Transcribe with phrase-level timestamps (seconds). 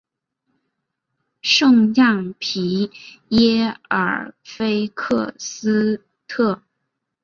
[1.43, 2.89] 圣让皮
[3.29, 6.63] 耶尔菲克斯特。